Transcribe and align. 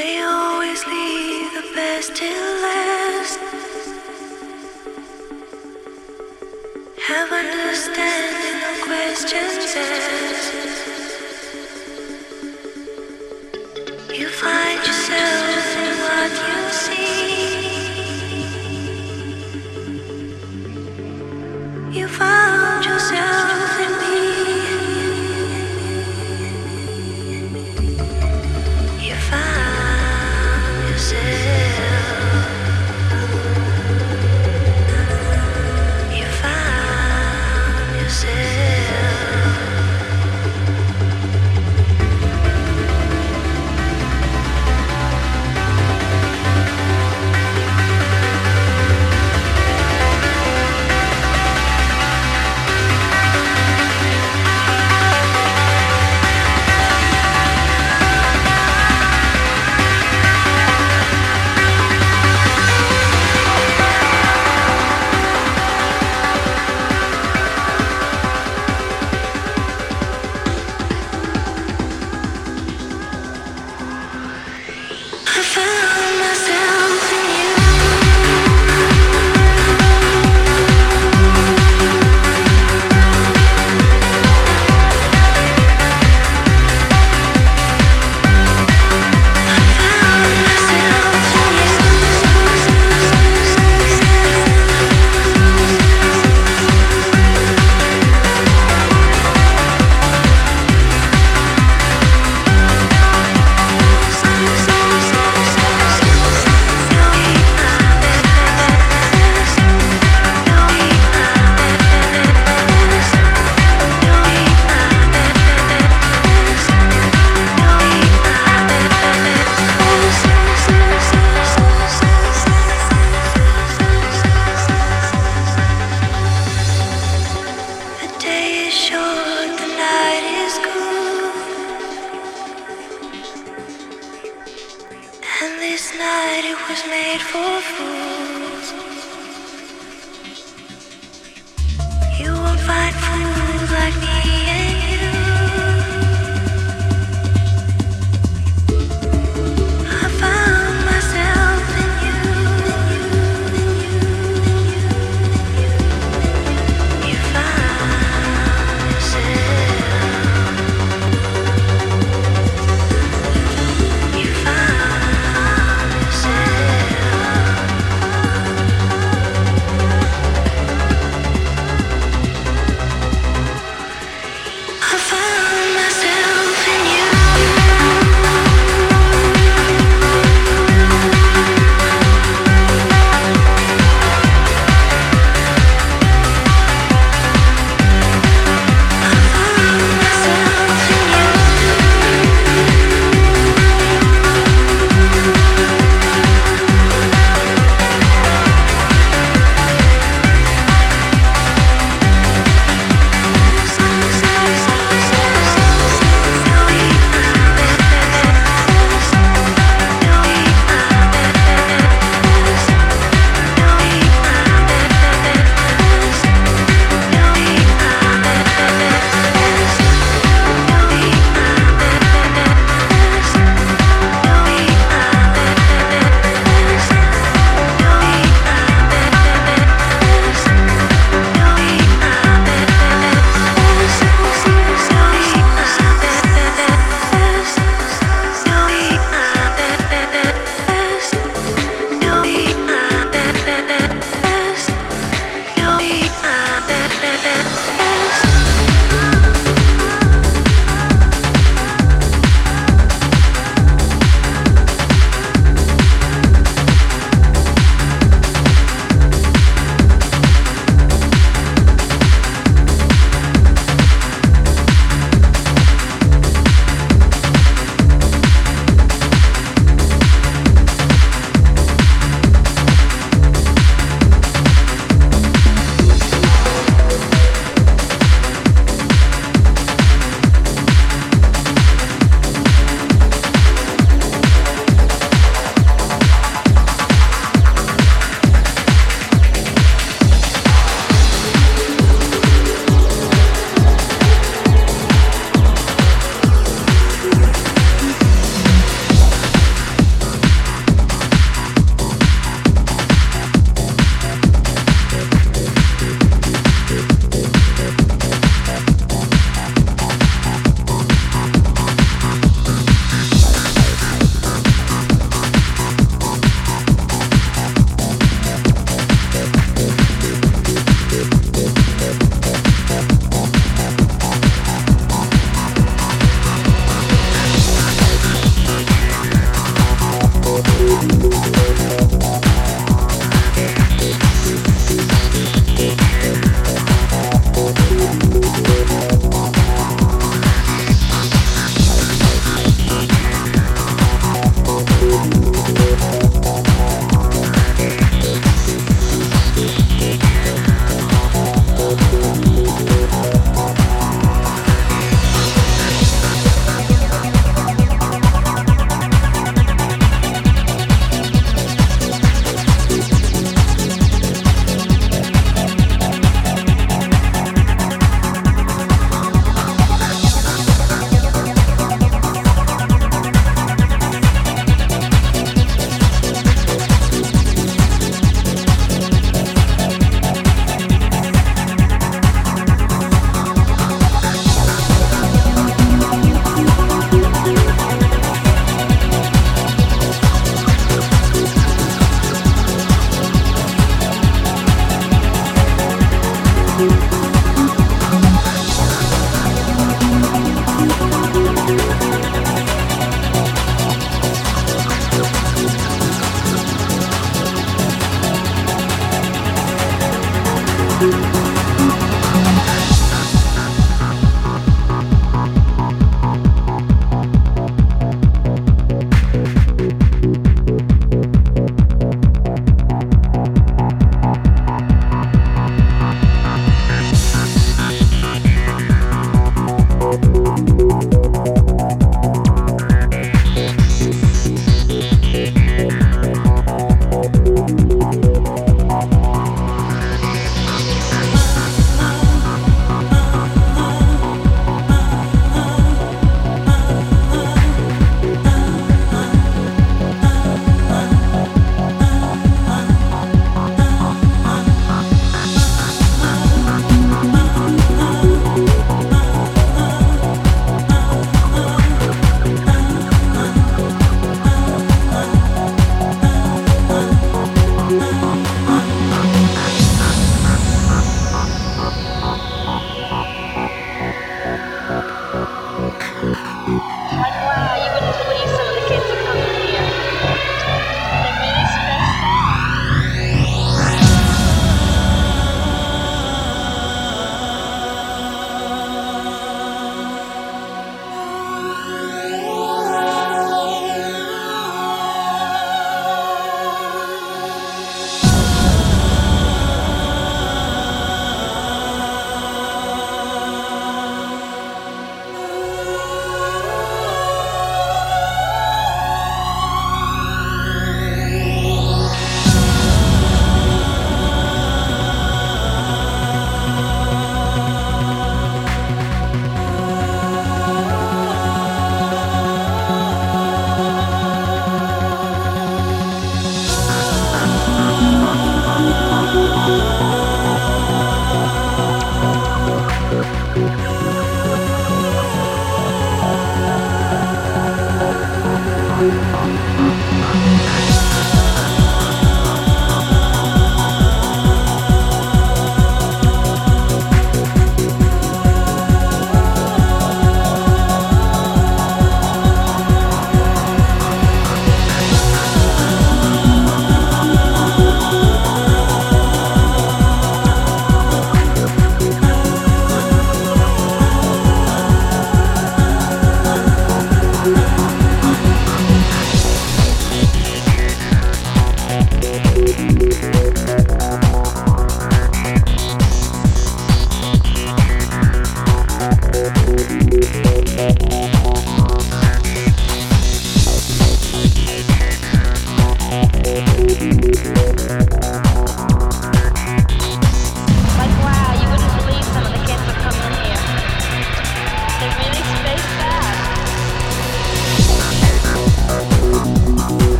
They 0.00 0.22
always 0.22 0.86
leave 0.86 1.52
the 1.52 1.72
best 1.74 2.16
till 2.16 2.52
last. 2.62 3.38
Have 7.06 7.30
understanding, 7.30 8.56
no 8.64 8.72
questions 8.86 9.76
asked. 9.76 10.54
You 14.18 14.28
find 14.28 14.78
yourself. 14.86 15.39